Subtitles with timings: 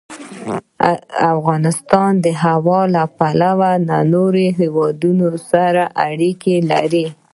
[1.33, 7.05] افغانستان د هوا له پلوه له نورو هېوادونو سره اړیکې لري.